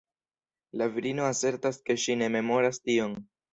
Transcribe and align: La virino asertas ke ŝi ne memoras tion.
La 0.81 0.87
virino 0.95 1.27
asertas 1.27 1.79
ke 1.91 1.99
ŝi 2.07 2.19
ne 2.25 2.33
memoras 2.39 2.83
tion. 2.89 3.17